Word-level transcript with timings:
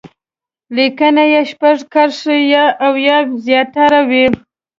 لیکنه 0.75 1.23
دې 1.31 1.41
شپږ 1.51 1.77
کرښې 1.93 2.37
او 2.85 2.93
یا 3.07 3.19
تر 3.25 3.31
دې 3.35 3.37
زیاته 3.45 3.85
وي. 4.09 4.25